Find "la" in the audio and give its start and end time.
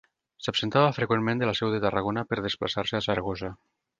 1.49-1.53